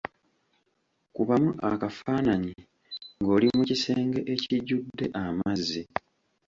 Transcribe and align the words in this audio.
Kubamu 1.15 1.49
akafaananyi 1.71 2.53
ng'oli 3.21 3.47
mu 3.57 3.63
kisenge 3.69 4.19
ekijjudde 4.33 5.05
amazzi. 5.23 5.81